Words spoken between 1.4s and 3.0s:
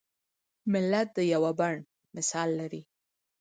بڼ مثال لري.